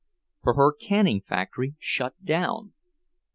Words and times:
For 0.41 0.55
her 0.55 0.73
canning 0.73 1.21
factory 1.21 1.75
shut 1.77 2.25
down! 2.25 2.73